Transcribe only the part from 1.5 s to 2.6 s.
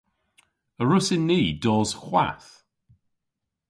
dos hwath?